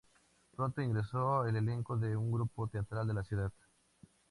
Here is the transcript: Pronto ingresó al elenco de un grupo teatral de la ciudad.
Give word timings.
Pronto 0.55 0.81
ingresó 0.81 1.41
al 1.43 1.55
elenco 1.55 1.95
de 1.95 2.17
un 2.17 2.31
grupo 2.31 2.67
teatral 2.67 3.05
de 3.05 3.13
la 3.13 3.23
ciudad. 3.23 3.51